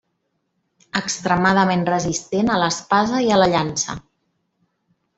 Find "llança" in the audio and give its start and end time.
3.55-4.01